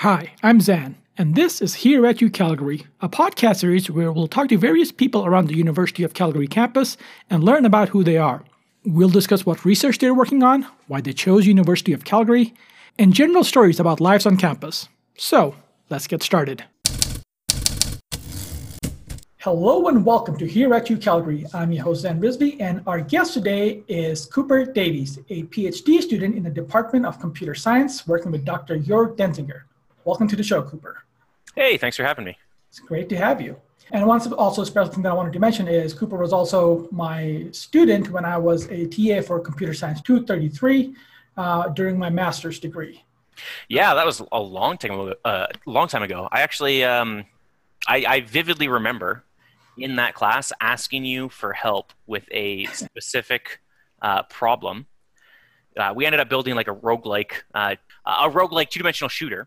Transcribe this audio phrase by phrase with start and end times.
[0.00, 4.28] Hi, I'm Zan, and this is Here at U Calgary, a podcast series where we'll
[4.28, 6.96] talk to various people around the University of Calgary campus
[7.28, 8.42] and learn about who they are.
[8.86, 12.54] We'll discuss what research they're working on, why they chose University of Calgary,
[12.98, 14.88] and general stories about lives on campus.
[15.18, 15.54] So,
[15.90, 16.64] let's get started.
[19.40, 21.44] Hello and welcome to Here at U Calgary.
[21.52, 26.36] I'm your host, Zan Risby, and our guest today is Cooper Davies, a PhD student
[26.36, 28.78] in the Department of Computer Science working with Dr.
[28.78, 29.64] Jörg Denzinger.
[30.10, 31.04] Welcome to the show, Cooper.
[31.54, 32.36] Hey, thanks for having me.
[32.68, 33.56] It's great to have you.
[33.92, 37.46] And one also special thing that I wanted to mention is Cooper was also my
[37.52, 40.96] student when I was a TA for Computer Science 233
[41.36, 43.04] uh, during my master's degree.
[43.68, 45.14] Yeah, that was a long time ago.
[45.24, 46.28] Uh, long time ago.
[46.32, 47.24] I actually, um,
[47.86, 49.22] I, I vividly remember
[49.78, 53.60] in that class asking you for help with a specific
[54.02, 54.88] uh, problem.
[55.76, 59.46] Uh, we ended up building like a roguelike, uh, a roguelike two-dimensional shooter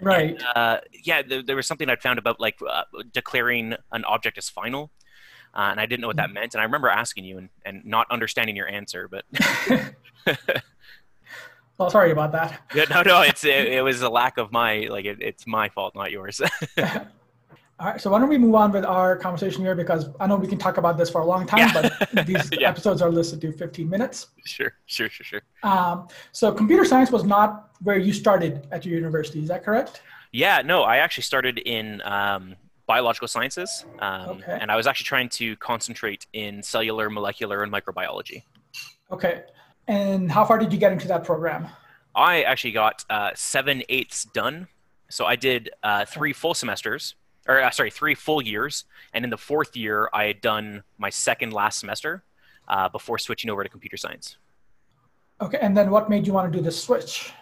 [0.00, 0.30] Right.
[0.30, 4.36] And, uh, yeah, there, there, was something I'd found about like uh, declaring an object
[4.38, 4.90] as final,
[5.54, 6.54] uh, and I didn't know what that meant.
[6.54, 9.24] And I remember asking you and, and not understanding your answer, but.
[11.78, 12.60] well, sorry about that.
[12.74, 15.68] Yeah, no, no, it's it, it was a lack of my like it, it's my
[15.68, 16.40] fault, not yours.
[17.78, 20.36] All right, so why don't we move on with our conversation here because I know
[20.36, 21.90] we can talk about this for a long time, yeah.
[22.10, 22.70] but these yeah.
[22.70, 24.28] episodes are listed to 15 minutes.
[24.46, 25.42] Sure, sure, sure, sure.
[25.62, 30.00] Um, so computer science was not where you started at your university, is that correct?
[30.32, 34.56] Yeah, no, I actually started in um, biological sciences, um, okay.
[34.58, 38.44] and I was actually trying to concentrate in cellular, molecular, and microbiology.
[39.10, 39.42] Okay,
[39.86, 41.68] and how far did you get into that program?
[42.14, 44.68] I actually got uh, seven eighths done.
[45.10, 47.14] So I did uh, three full semesters
[47.48, 48.84] or uh, sorry, three full years.
[49.12, 52.22] And in the fourth year, I had done my second last semester
[52.68, 54.36] uh, before switching over to computer science.
[55.40, 57.32] Okay, and then what made you want to do the switch?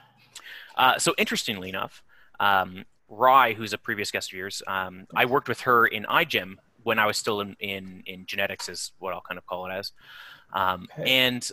[0.77, 2.03] Uh, so interestingly enough,
[2.41, 6.57] um, Rye, who's a previous guest of yours, um, I worked with her in iGEM
[6.83, 9.73] when I was still in, in, in genetics, is what I'll kind of call it
[9.73, 9.93] as.
[10.53, 11.11] Um, okay.
[11.11, 11.49] And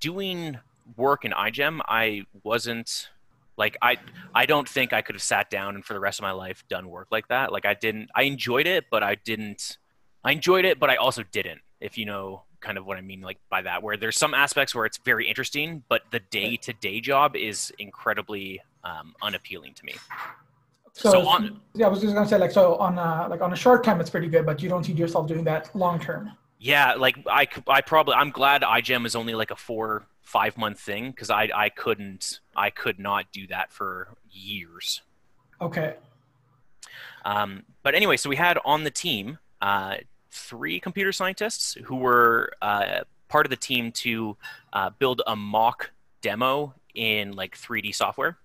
[0.00, 0.58] doing
[0.96, 3.10] work in iGEM, I wasn't
[3.56, 3.96] like I
[4.34, 6.64] I don't think I could have sat down and for the rest of my life
[6.68, 7.52] done work like that.
[7.52, 9.78] Like I didn't I enjoyed it, but I didn't
[10.24, 11.60] I enjoyed it, but I also didn't.
[11.80, 14.74] If you know kind of what I mean like by that where there's some aspects
[14.74, 19.94] where it's very interesting, but the day-to-day job is incredibly um, unappealing to me.
[20.94, 23.52] So, so on, yeah, I was just gonna say like so on a, like on
[23.52, 26.32] a short time it's pretty good, but you don't see yourself doing that long term.
[26.58, 30.80] Yeah, like I, I probably I'm glad iGEM is only like a four five month
[30.80, 35.02] thing because I I couldn't I could not do that for years.
[35.60, 35.94] Okay.
[37.24, 39.96] Um, but anyway, so we had on the team uh,
[40.30, 44.36] three computer scientists who were uh, part of the team to
[44.72, 45.92] uh, build a mock
[46.22, 48.36] demo in like 3D software.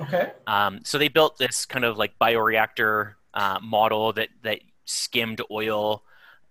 [0.00, 0.32] Okay.
[0.46, 6.02] Um, so they built this kind of like bioreactor uh, model that that skimmed oil,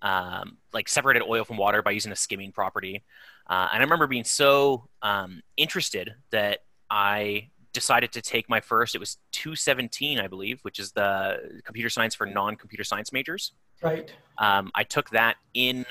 [0.01, 3.03] um, like separated oil from water by using a skimming property.
[3.47, 6.59] Uh, and I remember being so um, interested that
[6.89, 8.95] I decided to take my first.
[8.95, 13.53] It was 217, I believe, which is the computer science for non-computer science majors.
[13.81, 14.11] Right.
[14.37, 15.85] Um, I took that in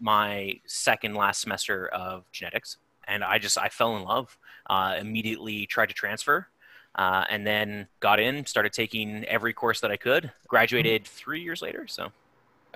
[0.00, 4.36] my second last semester of genetics, and I just I fell in love.
[4.68, 6.48] Uh, immediately tried to transfer,
[6.96, 8.44] uh, and then got in.
[8.46, 10.32] Started taking every course that I could.
[10.48, 11.86] Graduated three years later.
[11.86, 12.12] So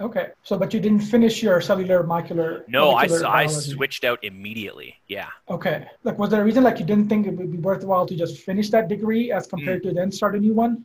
[0.00, 0.28] Okay.
[0.42, 2.64] So, but you didn't finish your cellular molecular.
[2.68, 4.96] No, molecular I, I switched out immediately.
[5.08, 5.28] Yeah.
[5.48, 5.86] Okay.
[6.02, 8.38] Like, was there a reason like you didn't think it would be worthwhile to just
[8.42, 9.88] finish that degree as compared mm.
[9.88, 10.84] to then start a new one?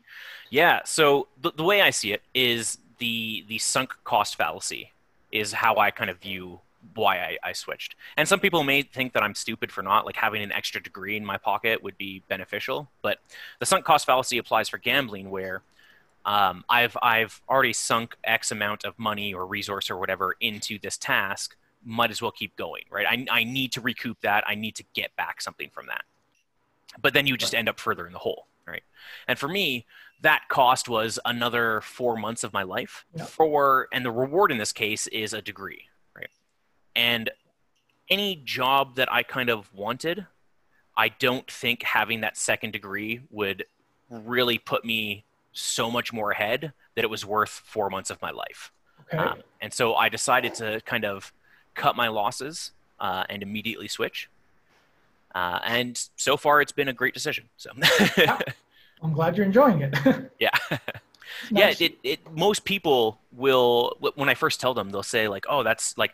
[0.50, 0.82] Yeah.
[0.86, 4.92] So the, the way I see it is the the sunk cost fallacy
[5.32, 6.60] is how I kind of view
[6.96, 7.96] why I, I switched.
[8.18, 11.16] And some people may think that I'm stupid for not like having an extra degree
[11.18, 13.20] in my pocket would be beneficial, but
[13.60, 15.62] the sunk cost fallacy applies for gambling where
[16.26, 20.98] um, I've I've already sunk X amount of money or resource or whatever into this
[20.98, 21.56] task.
[21.84, 23.06] Might as well keep going, right?
[23.08, 24.44] I, I need to recoup that.
[24.48, 26.04] I need to get back something from that.
[27.02, 28.84] But then you just end up further in the hole, right?
[29.28, 29.86] And for me,
[30.22, 33.06] that cost was another four months of my life.
[33.16, 33.24] Yeah.
[33.24, 35.84] For and the reward in this case is a degree,
[36.16, 36.30] right?
[36.96, 37.30] And
[38.10, 40.28] any job that I kind of wanted,
[40.98, 43.66] I don't think having that second degree would
[44.10, 45.24] really put me
[45.60, 48.72] so much more ahead that it was worth four months of my life.
[49.08, 49.18] Okay.
[49.18, 51.34] Um, and so I decided to kind of
[51.76, 54.30] cut my losses uh, and immediately switch.
[55.34, 57.50] Uh, and so far, it's been a great decision.
[57.58, 57.72] So
[59.02, 59.96] I'm glad you're enjoying it.
[60.40, 60.50] yeah.
[61.52, 61.80] Nice.
[61.80, 65.64] Yeah, it, it, most people will, when I first tell them, they'll say, like, oh,
[65.64, 66.12] that's like,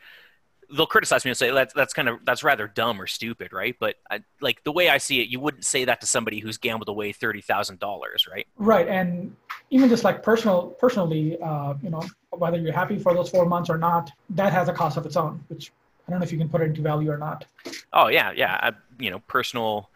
[0.75, 3.75] they'll criticize me and say that's that's kind of that's rather dumb or stupid, right?
[3.79, 6.57] But I, like the way I see it, you wouldn't say that to somebody who's
[6.57, 8.47] gambled away thirty thousand dollars, right?
[8.57, 9.35] Right, and
[9.69, 13.69] even just like personal, personally, uh, you know, whether you're happy for those four months
[13.69, 15.71] or not, that has a cost of its own, which
[16.07, 17.45] I don't know if you can put it into value or not.
[17.93, 19.89] Oh yeah, yeah, I, you know, personal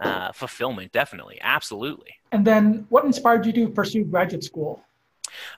[0.00, 2.14] uh, fulfillment, definitely, absolutely.
[2.32, 4.82] And then, what inspired you to pursue graduate school?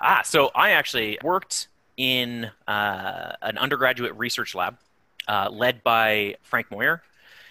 [0.00, 1.69] Ah, so I actually worked
[1.99, 4.79] in uh, an undergraduate research lab
[5.27, 7.03] uh, led by Frank Maurer.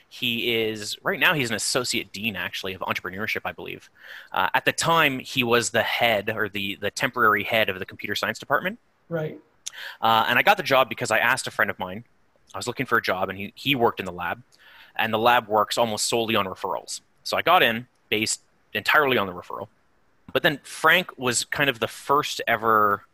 [0.09, 3.89] He is right now he's an associate dean actually of entrepreneurship, I believe.
[4.31, 7.85] Uh, at the time, he was the head or the the temporary head of the
[7.85, 8.79] computer science department.
[9.09, 9.37] Right.
[10.01, 12.05] Uh, and I got the job because I asked a friend of mine.
[12.55, 14.41] I was looking for a job, and he he worked in the lab,
[14.95, 17.01] and the lab works almost solely on referrals.
[17.23, 18.41] So I got in based
[18.73, 19.67] entirely on the referral.
[20.31, 23.06] But then Frank was kind of the first ever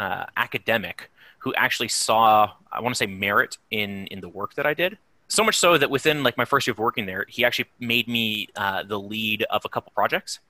[0.00, 4.66] uh, academic who actually saw I want to say merit in in the work that
[4.66, 4.98] I did.
[5.28, 8.08] So much so that within like my first year of working there, he actually made
[8.08, 10.40] me uh, the lead of a couple projects.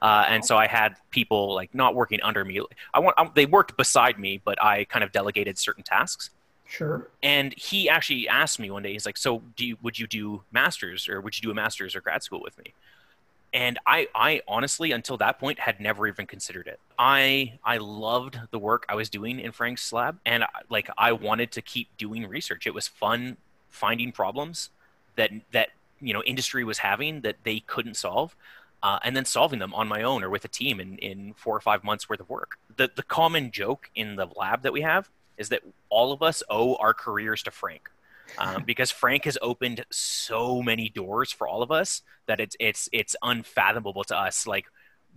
[0.00, 2.60] Uh, and so I had people like not working under me.
[2.94, 6.30] I want I, they worked beside me, but I kind of delegated certain tasks.
[6.66, 7.08] Sure.
[7.20, 8.92] And he actually asked me one day.
[8.92, 11.96] He's like, "So, do you, would you do masters, or would you do a masters
[11.96, 12.74] or grad school with me?"
[13.52, 16.80] And I, I honestly until that point had never even considered it.
[16.98, 21.52] I i loved the work i was doing in frank's lab and like i wanted
[21.52, 22.66] to keep doing research.
[22.66, 23.36] It was fun
[23.68, 24.70] finding problems
[25.16, 25.70] that that
[26.00, 28.36] you know industry was having that they couldn't solve
[28.82, 31.54] uh, and then solving them on my own or with a team in, in four
[31.54, 32.58] or five months worth of work.
[32.76, 36.42] The, the common joke in the lab that we have is that all of us
[36.48, 37.90] owe our careers to frank
[38.38, 42.88] um, because Frank has opened so many doors for all of us that it's it's
[42.92, 44.66] it's unfathomable to us like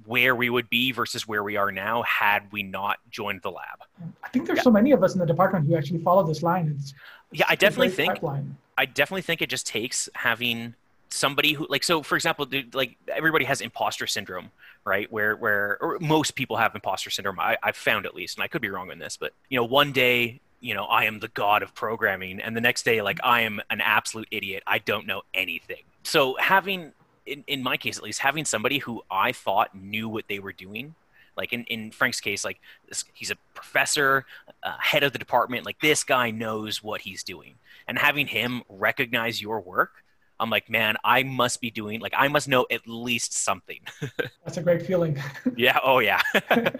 [0.05, 3.79] where we would be versus where we are now had we not joined the lab.
[4.23, 4.63] I think there's yeah.
[4.63, 6.75] so many of us in the department who actually follow this line.
[6.75, 6.93] It's,
[7.31, 8.57] yeah, I definitely think pipeline.
[8.77, 10.75] I definitely think it just takes having
[11.09, 14.49] somebody who like so for example like everybody has imposter syndrome
[14.83, 18.47] right where where most people have imposter syndrome I, i've found at least and i
[18.47, 21.27] could be wrong on this but you know one day you know, I am the
[21.27, 22.39] god of programming.
[22.39, 24.63] And the next day, like, I am an absolute idiot.
[24.65, 25.83] I don't know anything.
[26.03, 26.93] So having,
[27.25, 30.53] in, in my case at least, having somebody who I thought knew what they were
[30.53, 30.95] doing,
[31.35, 34.25] like in, in Frank's case, like this, he's a professor,
[34.63, 37.55] uh, head of the department, like this guy knows what he's doing.
[37.85, 39.91] And having him recognize your work,
[40.39, 43.79] I'm like, man, I must be doing, like, I must know at least something.
[44.45, 45.21] That's a great feeling.
[45.57, 45.79] yeah.
[45.83, 46.21] Oh, yeah.
[46.49, 46.79] and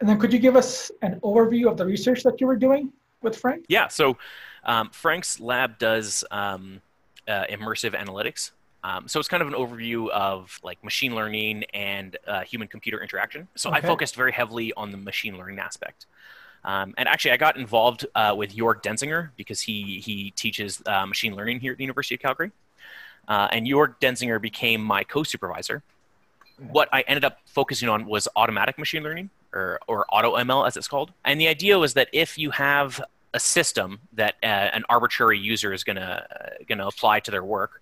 [0.00, 2.92] then could you give us an overview of the research that you were doing?
[3.24, 3.64] With Frank?
[3.68, 3.88] Yeah.
[3.88, 4.16] So
[4.64, 6.80] um, Frank's lab does um,
[7.26, 8.52] uh, immersive analytics.
[8.84, 13.00] Um, so it's kind of an overview of like machine learning and uh, human computer
[13.00, 13.48] interaction.
[13.56, 13.78] So okay.
[13.78, 16.06] I focused very heavily on the machine learning aspect.
[16.64, 21.06] Um, and actually, I got involved uh, with Jorg Denzinger because he he teaches uh,
[21.06, 22.52] machine learning here at the University of Calgary.
[23.28, 25.82] Uh, and Jorg Denzinger became my co-supervisor.
[26.58, 30.76] What I ended up focusing on was automatic machine learning, or, or auto ML as
[30.76, 31.12] it's called.
[31.24, 33.00] And the idea was that if you have
[33.32, 37.30] a system that uh, an arbitrary user is going to uh, going to apply to
[37.30, 37.80] their work,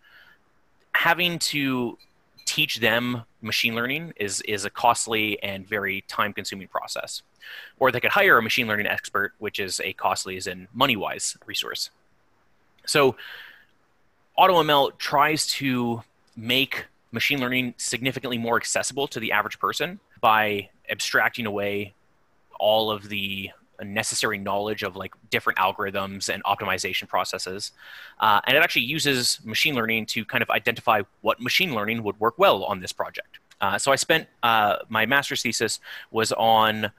[0.94, 1.98] having to
[2.44, 7.22] teach them machine learning is is a costly and very time consuming process.
[7.78, 10.96] Or they could hire a machine learning expert, which is a costly as in money
[10.96, 11.90] wise resource.
[12.86, 13.16] So
[14.38, 16.02] AutoML tries to
[16.36, 21.94] make machine learning significantly more accessible to the average person by abstracting away
[22.60, 23.50] all of the
[23.82, 27.72] necessary knowledge of like different algorithms and optimization processes.
[28.20, 32.18] Uh, and it actually uses machine learning to kind of identify what machine learning would
[32.20, 33.38] work well on this project.
[33.60, 35.80] Uh, so I spent uh, my master's thesis
[36.10, 36.92] was on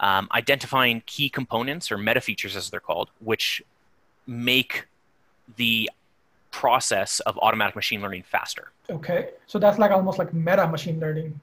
[0.00, 3.62] um, identifying key components or meta features as they're called, which
[4.26, 4.86] make
[5.56, 5.90] the
[6.50, 8.72] process of automatic machine learning faster.
[8.88, 11.40] Okay, so that's like almost like meta machine learning.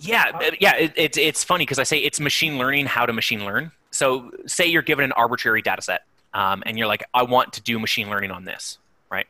[0.00, 0.76] Yeah, yeah.
[0.76, 3.72] It, it, it's funny because I say it's machine learning how to machine learn.
[3.90, 7.62] So say you're given an arbitrary data set, um, and you're like, I want to
[7.62, 8.78] do machine learning on this,
[9.10, 9.26] right?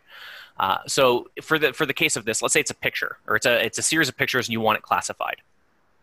[0.59, 3.37] Uh, so for the for the case of this, let's say it's a picture or
[3.37, 5.37] it's a it's a series of pictures and you want it classified,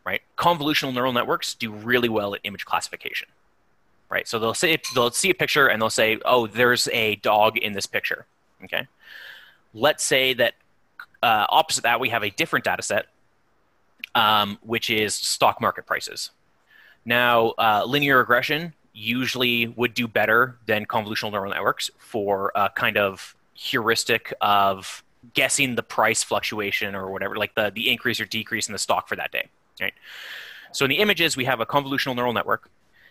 [0.06, 0.22] right?
[0.38, 3.28] Convolutional neural networks do really well at image classification,
[4.10, 4.28] right?
[4.28, 7.74] So they'll say they'll see a picture and they'll say, oh, there's a dog in
[7.74, 8.26] this picture,
[8.64, 8.88] okay?
[9.74, 10.54] Let's say that
[11.22, 13.08] uh, opposite that, we have a different data set,
[14.14, 16.32] um, which is stock market prices.
[17.04, 22.98] Now, uh, linear regression usually would do better than convolutional neural networks for a kind
[22.98, 28.68] of heuristic of guessing the price fluctuation or whatever, like the, the increase or decrease
[28.68, 29.50] in the stock for that day.
[29.82, 29.94] Right.
[30.72, 32.70] So in the images, we have a convolutional neural network,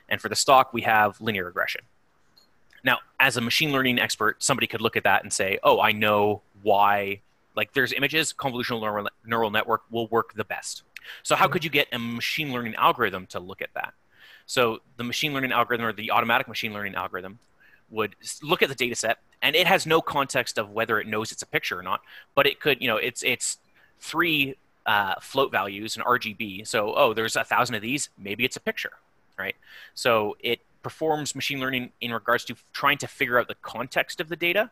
[0.09, 1.83] and for the stock, we have linear regression.
[2.85, 5.93] Now, as a machine learning expert, somebody could look at that and say, "Oh, I
[5.93, 7.23] know why."
[7.57, 8.33] Like, there's images.
[8.33, 10.83] Convolutional neural, neural network will work the best.
[11.23, 13.95] So, how could you get a machine learning algorithm to look at that?
[14.47, 17.39] So, the machine learning algorithm or the automatic machine learning algorithm
[17.91, 21.33] would look at the data set, and it has no context of whether it knows
[21.33, 22.01] it's a picture or not.
[22.35, 23.59] But it could, you know, it's it's
[24.01, 26.67] three uh, float values and RGB.
[26.67, 28.11] So, oh, there's a thousand of these.
[28.19, 28.93] Maybe it's a picture,
[29.39, 29.57] right?
[29.95, 34.29] So it performs machine learning in regards to trying to figure out the context of
[34.29, 34.71] the data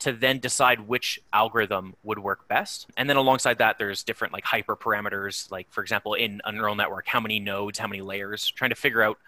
[0.00, 2.86] to then decide which algorithm would work best.
[2.96, 7.06] And then alongside that, there's different like hyperparameters, like for example, in a neural network,
[7.06, 9.18] how many nodes, how many layers, trying to figure out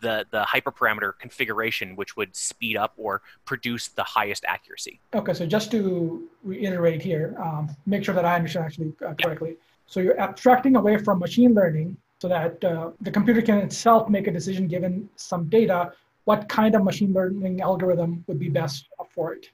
[0.00, 5.00] the, the hyperparameter configuration, which would speed up or produce the highest accuracy.
[5.14, 9.50] Okay, so just to reiterate here, um, make sure that I understand actually uh, correctly.
[9.50, 9.56] Yeah.
[9.86, 14.28] So you're abstracting away from machine learning so that uh, the computer can itself make
[14.28, 19.32] a decision given some data, what kind of machine learning algorithm would be best for
[19.32, 19.50] it.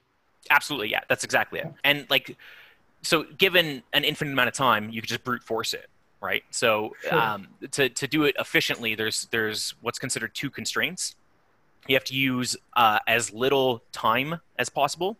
[0.51, 1.73] Absolutely, yeah, that's exactly it.
[1.83, 2.37] And like,
[3.01, 5.89] so given an infinite amount of time, you could just brute force it,
[6.21, 6.43] right?
[6.51, 7.19] So sure.
[7.19, 11.15] um, to to do it efficiently, there's there's what's considered two constraints.
[11.87, 15.17] You have to use uh, as little time as possible,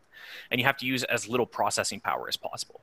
[0.51, 2.81] and you have to use as little processing power as possible,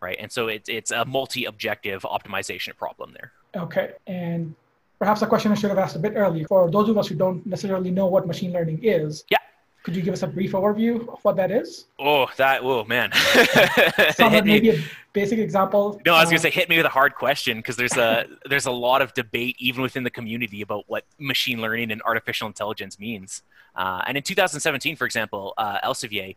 [0.00, 0.16] right?
[0.20, 3.32] And so it's it's a multi-objective optimization problem there.
[3.56, 4.54] Okay, and
[4.98, 6.46] perhaps a question I should have asked a bit earlier.
[6.46, 9.38] For those of us who don't necessarily know what machine learning is, yeah.
[9.82, 11.86] Could you give us a brief overview of what that is?
[11.98, 13.10] Oh, that oh man.
[14.14, 14.82] Some maybe a
[15.14, 16.00] basic example.
[16.04, 18.26] No, I was gonna uh, say hit me with a hard question because there's a
[18.44, 22.46] there's a lot of debate even within the community about what machine learning and artificial
[22.46, 23.42] intelligence means.
[23.74, 26.36] Uh, and in 2017, for example, uh, Elsevier,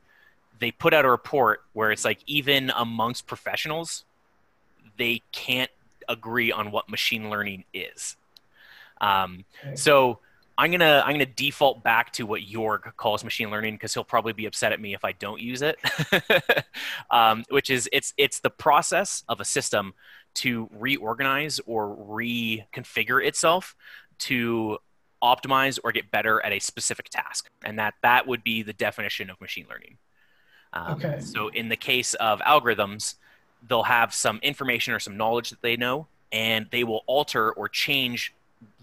[0.60, 4.06] they put out a report where it's like even amongst professionals,
[4.98, 5.72] they can't
[6.10, 8.16] agree on what machine learning is.
[9.02, 9.46] Um.
[9.76, 10.20] So
[10.58, 14.34] I'm gonna I'm gonna default back to what Jorg calls machine learning because he'll probably
[14.34, 15.80] be upset at me if I don't use it.
[17.12, 19.94] um, which is it's it's the process of a system
[20.36, 23.76] to reorganize or reconfigure itself
[24.20, 24.78] to
[25.24, 29.30] optimize or get better at a specific task, and that that would be the definition
[29.30, 29.98] of machine learning.
[30.74, 31.20] Um, okay.
[31.20, 33.16] So in the case of algorithms,
[33.68, 37.68] they'll have some information or some knowledge that they know, and they will alter or
[37.68, 38.34] change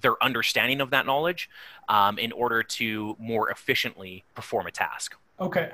[0.00, 1.50] their understanding of that knowledge
[1.88, 5.16] um, in order to more efficiently perform a task.
[5.40, 5.70] Okay.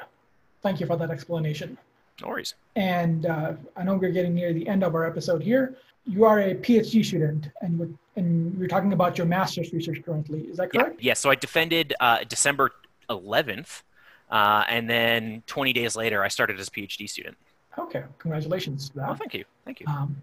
[0.62, 1.78] Thank you for that explanation.
[2.22, 2.54] No worries.
[2.76, 5.76] And uh, I know we're getting near the end of our episode here.
[6.06, 10.42] You are a PhD student, and you're, and you're talking about your master's research currently.
[10.42, 11.00] Is that correct?
[11.00, 11.10] Yeah.
[11.10, 12.70] yeah so I defended uh, December
[13.10, 13.82] 11th,
[14.30, 17.36] uh, and then 20 days later, I started as a PhD student.
[17.78, 18.04] Okay.
[18.18, 18.92] Congratulations.
[19.00, 19.44] Oh, thank you.
[19.64, 19.86] Thank you.
[19.86, 20.16] Um,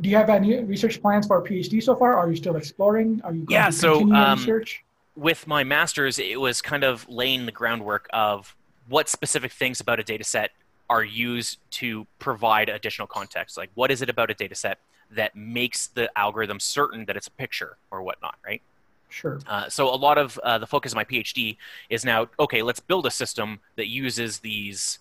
[0.00, 2.16] do you have any research plans for a PhD so far?
[2.16, 3.20] Are you still exploring?
[3.24, 3.70] Are you yeah?
[3.70, 4.84] so um, research?
[5.16, 8.56] with my master's, it was kind of laying the groundwork of
[8.88, 10.50] what specific things about a data set
[10.90, 13.56] are used to provide additional context.
[13.56, 14.78] Like, what is it about a data set
[15.10, 18.60] that makes the algorithm certain that it's a picture or whatnot, right?
[19.08, 19.38] Sure.
[19.46, 21.56] Uh, so a lot of uh, the focus of my PhD
[21.88, 22.62] is now okay.
[22.62, 24.98] Let's build a system that uses these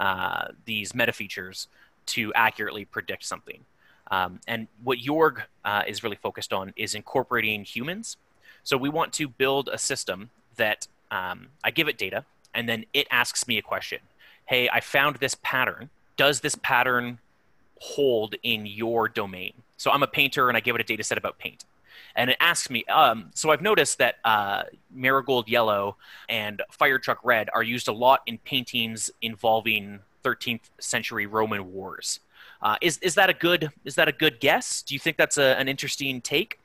[0.00, 1.68] uh, these meta features
[2.06, 3.64] to accurately predict something.
[4.10, 8.16] Um, and what Jorg uh, is really focused on is incorporating humans.
[8.64, 12.86] So we want to build a system that um, I give it data, and then
[12.92, 14.00] it asks me a question.
[14.46, 15.90] Hey, I found this pattern.
[16.16, 17.18] Does this pattern
[17.78, 19.52] hold in your domain?
[19.76, 21.64] So I'm a painter, and I give it a data set about paint.
[22.16, 25.96] And it asks me, um, so I've noticed that uh, marigold yellow
[26.28, 32.20] and fire truck red are used a lot in paintings involving 13th century Roman wars.
[32.62, 34.82] Uh, is is that a good is that a good guess?
[34.82, 36.60] Do you think that's a, an interesting take?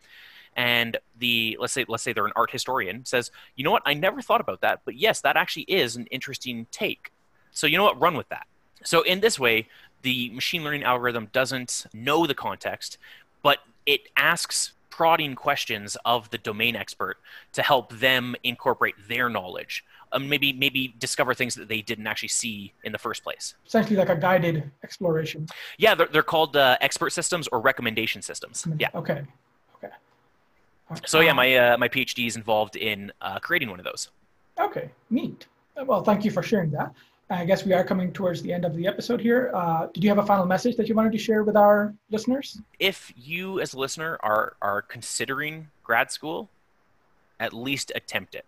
[0.56, 3.84] And the let's say let's say they're an art historian says, you know what?
[3.86, 7.12] I never thought about that, but yes, that actually is an interesting take.
[7.52, 8.00] So you know what?
[8.00, 8.48] Run with that.
[8.84, 9.68] So in this way,
[10.02, 12.98] the machine learning algorithm doesn't know the context,
[13.42, 17.18] but it asks prodding questions of the domain expert
[17.52, 19.84] to help them incorporate their knowledge
[20.16, 23.56] um, maybe maybe discover things that they didn't actually see in the first place.
[23.68, 25.48] Essentially, like a guided exploration.
[25.78, 28.66] Yeah, they're, they're called uh, expert systems or recommendation systems.
[28.80, 28.90] Yeah.
[28.96, 29.24] Okay.
[29.84, 29.94] Okay.
[31.06, 34.10] So yeah, my uh, my PhD is involved in uh, creating one of those.
[34.60, 35.48] Okay, neat.
[35.86, 36.94] Well, thank you for sharing that.
[37.30, 39.52] I guess we are coming towards the end of the episode here.
[39.54, 42.62] Uh, did you have a final message that you wanted to share with our listeners?
[42.80, 46.50] If you, as a listener, are are considering grad school,
[47.40, 48.46] at least attempt it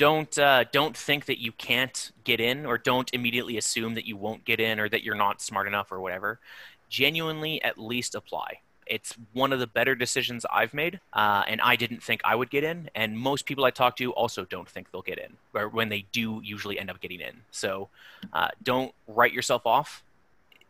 [0.00, 4.16] don't uh, don't think that you can't get in or don't immediately assume that you
[4.16, 6.40] won't get in or that you're not smart enough or whatever
[6.88, 8.60] genuinely at least apply
[8.90, 12.50] it's one of the better decisions I've made, uh, and I didn't think I would
[12.50, 12.90] get in.
[12.94, 16.04] And most people I talk to also don't think they'll get in, or when they
[16.12, 17.42] do, usually end up getting in.
[17.50, 17.88] So
[18.32, 20.02] uh, don't write yourself off.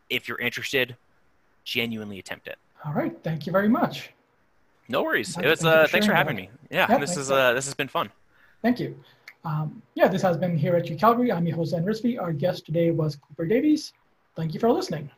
[0.09, 0.95] If you're interested,
[1.65, 2.57] genuinely attempt it.
[2.85, 3.15] All right.
[3.23, 4.11] Thank you very much.
[4.87, 5.37] No worries.
[5.37, 5.65] It was.
[5.65, 6.49] Uh, thanks for having me.
[6.69, 8.09] Yeah, yeah this is uh, this has been fun.
[8.61, 8.95] Thank you.
[9.43, 11.35] Um, yeah, this has been here at UCalgary.
[11.35, 12.19] I'm your host, Zen Rizvi.
[12.21, 13.93] Our guest today was Cooper Davies.
[14.35, 15.09] Thank you for listening.